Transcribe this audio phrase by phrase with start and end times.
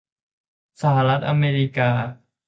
[0.81, 1.89] สหรัฐอเมริกา